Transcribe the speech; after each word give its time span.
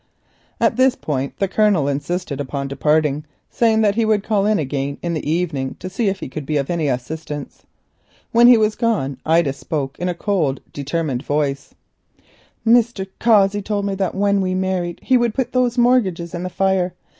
At 0.59 0.77
this 0.77 0.95
point 0.95 1.37
the 1.37 1.47
Colonel 1.47 1.87
insisted 1.87 2.41
upon 2.41 2.69
leaving, 2.69 3.23
saying 3.51 3.83
he 3.93 4.03
would 4.03 4.23
call 4.23 4.47
in 4.47 4.57
again 4.57 4.97
that 5.03 5.15
evening 5.23 5.75
to 5.77 5.91
see 5.91 6.07
if 6.09 6.21
he 6.21 6.27
could 6.27 6.43
be 6.47 6.57
of 6.57 6.71
any 6.71 6.87
assistance. 6.87 7.67
When 8.31 8.47
he 8.47 8.57
was 8.57 8.73
gone 8.73 9.19
Ida 9.27 9.53
spoke 9.53 9.99
in 9.99 10.09
a 10.09 10.15
cold, 10.15 10.59
determined 10.73 11.21
voice: 11.21 11.75
"Mr. 12.65 13.05
Cossey 13.19 13.61
told 13.61 13.85
me 13.85 13.93
that 13.93 14.15
when 14.15 14.41
we 14.41 14.55
married 14.55 15.01
he 15.03 15.17
would 15.17 15.35
put 15.35 15.51
those 15.51 15.77
mortgages 15.77 16.33
in 16.33 16.41
the 16.41 16.49
fire. 16.49 16.95